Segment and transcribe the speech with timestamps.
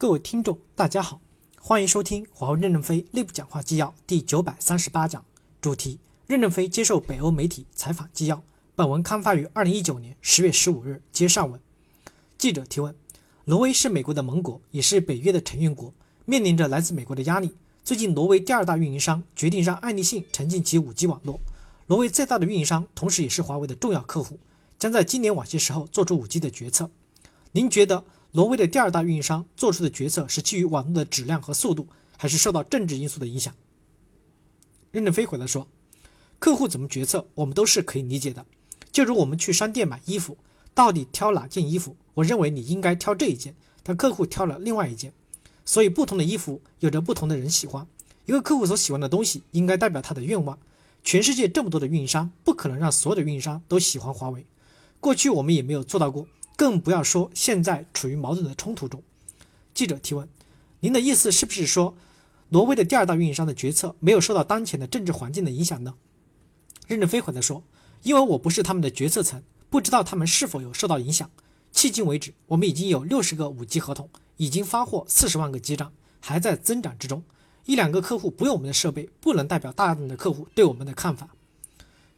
[0.00, 1.20] 各位听众，大家好，
[1.60, 5.22] 欢迎收听华为任正非内部讲话纪要第九百三十八讲，
[5.60, 8.42] 主题：任正非接受北欧媒体采访纪要。
[8.74, 11.60] 本文刊发于二零一九年十月十五日，接上文。
[12.38, 12.94] 记者提问：
[13.44, 15.92] 挪威是美国的盟国，也是北约的成员国，
[16.24, 17.54] 面临着来自美国的压力。
[17.84, 21.38] 最近，挪威第二大运营商决定让爱立信沉浸其五 G 网络。
[21.88, 24.38] 挪威最大的运营商，同时也是华为的重要客户，
[24.78, 26.90] 将在今年晚些时候做出五 G 的决策。
[27.52, 28.02] 您觉得？
[28.32, 33.52] 挪威的第二大运营商做出的决策是基于网络的质量和速度，还是受到政治因素的影响？
[34.92, 35.66] 任正非回答说
[36.38, 38.46] ：“客户怎么决策，我们都是可以理解的。
[38.92, 40.36] 就如我们去商店买衣服，
[40.74, 41.96] 到底挑哪件衣服？
[42.14, 45.12] 我认为你应该挑这一件，但客户挑了另外一件。
[45.64, 47.86] 所以不同的衣服有着不同的人喜欢。
[48.26, 50.56] 一个客户所喜欢的东西，应该代表他的愿望。
[51.02, 54.46] 全世界这么多的运营商，不可能让所有的运营商都喜欢华为。
[55.00, 56.28] 过去我们也没有做到过。”
[56.60, 59.02] 更不要说现在处于矛盾的冲突中。
[59.72, 60.28] 记者提问：
[60.80, 61.96] 您的意思是不是说，
[62.50, 65.94] 挪威的第二大运营商的决策没有受到当前的政治环境的影响呢？
[66.86, 67.64] 任正非回答说：
[68.02, 71.30] 因为我不是他们的决策层，不知道他们是否有受到影响。
[71.72, 77.24] 迄今为止，我们已经有六十个五 G 合同，已经发货四十万个基站，还在增长之中。
[77.64, 81.30] 一两个客户不用我们的设备，不能代表大量的客户对我们的看法。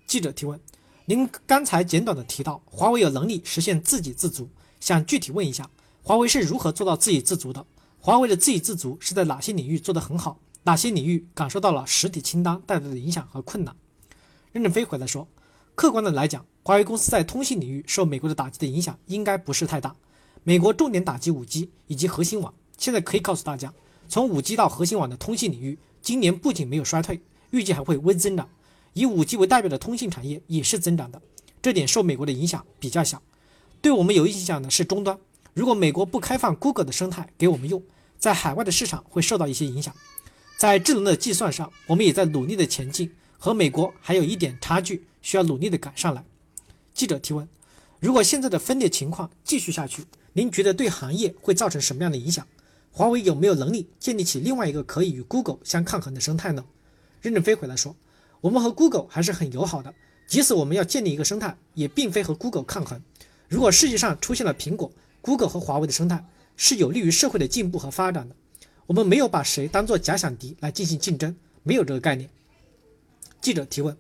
[0.05, 0.59] 记者提问。
[1.07, 5.69] 您刚才简短的提到华为有能力实现自给自足，想具体问一下，
[6.03, 7.67] 华为是如何做到自给自足的？
[7.99, 10.39] 华为的自给自足是在哪些领域做得很好？
[10.63, 13.75] 哪些领域感受到了实体清单带来的影响和困难？
[14.53, 15.27] 任正非回答说，
[15.75, 19.97] 客观的来讲，华为公司在通信领域受美国的打击的影响应该不是太大。
[20.45, 23.75] 美国重点打击 5G 以及核心网，现在可以告诉大家，
[24.09, 28.49] 从 5G 到核心网的通信领域，今年不仅没有衰退，预计还会微增长。
[28.95, 31.21] 以五 G 为代表的通信产业也是增长的，
[31.61, 33.23] 这点受美国的影响比较小。
[33.81, 35.19] 对我们有影响的是终端。
[35.55, 37.83] 如果美国不开放 Google 的生态给我们用，
[38.19, 39.95] 在海外的市场会受到一些影响。
[40.57, 46.25] 在智能的计算上，我们也在努力的前进，和美国还有一点差距，需要努力的赶上来。
[46.95, 47.49] 记者提问：
[47.99, 52.47] 如果现在的分裂情况继续下去，您觉得对行业会造成什么样的影响？
[52.93, 56.65] 华为有没有能力建立起另外一个可以与 Google 相抗衡的生态呢？
[57.21, 57.97] 任正非回答说。
[58.43, 59.95] 我们和 Google 还是很友好的，
[60.27, 63.01] 即使我们要建立一个生态，也并非和 Google 抗衡。
[63.49, 66.27] 如果世界上出现了苹果、Google 和华为的生态，
[66.57, 68.35] 是有利于社会的进步和发展的。
[68.87, 72.29] 我们没有把谁当做假想敌来进行竞争，没有这个概念。
[73.41, 73.97] 记者提问：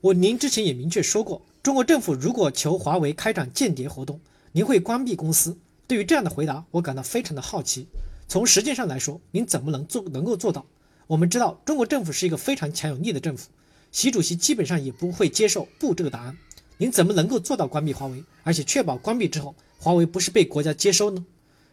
[0.00, 4.20] 我您之前也明确说过，中国政府如果求华为开展间谍活动，
[4.50, 5.56] 您会关闭公司。
[5.86, 7.86] 对于这样的回答，我感到非常的好奇。
[8.26, 10.66] 从实践上来说，您怎么能做能够做到？
[11.08, 13.48] 我们知道，中国政府是一个非常强有力的政府，
[13.90, 16.36] 习主席基本上也不会接受不这个答案。
[16.76, 21.24] 您怎么能够做到关闭华为，而且确保关闭之后，华为不是被国家接收呢？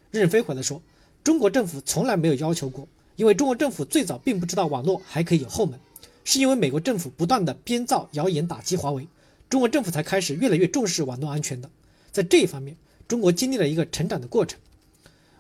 [0.10, 0.82] 任正非回答说，
[1.22, 2.88] 中国政府从来没有要求过，
[3.18, 5.78] 因为中国政府最早并不知道网络还可以有后门，
[6.24, 9.06] 是因为美国政府不断的编造谣言打击华为，
[9.50, 11.70] 中国政府才开始越来越重视网络安全的。
[12.10, 14.58] 在这一方面，中国经历了一个成长的过程。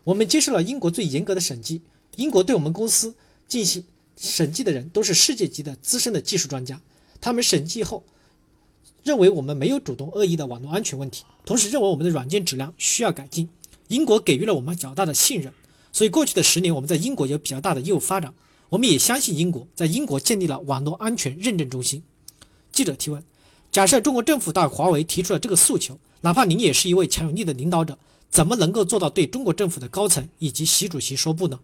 [0.03, 1.81] 我们接受了英国最严格的审计，
[2.17, 3.16] 英国对我们公司。
[3.47, 3.83] 进行
[4.17, 6.81] 审计的人都是世界级的资深的技术专家，
[7.19, 8.03] 他们审计后
[9.03, 13.50] 认为我们没有主动恶意的网络安全问题，同时认为我们的软件质量需要改进。
[13.89, 15.53] 英国给予了我们较大的信任，
[15.91, 18.34] 所以过去的十年我们在英国有比较大的业务发展。
[18.69, 22.01] 我们也相信英国，在英国建立了网络安全认证中心。
[22.72, 23.23] 记者提问：
[23.72, 28.00] 假设中国政府到华为提出了这个诉求，哪怕您也是一位强有力的领导者，
[28.31, 31.59] 怎么能够做到对中国政府的高层以及习主席说不呢？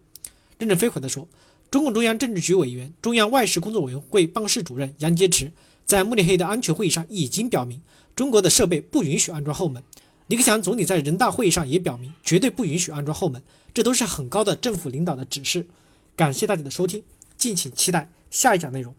[0.58, 1.26] 任正非回答说。
[1.72, 5.50] 中共中央政治局委员、中央外事工作委员会办公室主任杨洁篪
[5.86, 7.80] 在慕尼黑的安全会议上已经表明，
[8.14, 9.82] 中国的设备不允许安装后门。
[10.26, 13.42] 李克强总理在人大会议上也表明，绝对不允许安装后门。
[13.72, 15.66] 这都是很高的政府领导的指示。
[16.14, 17.02] 感谢大家的收听，
[17.38, 18.94] 敬请期待下一讲内容。